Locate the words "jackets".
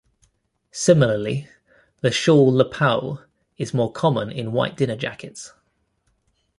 4.95-5.53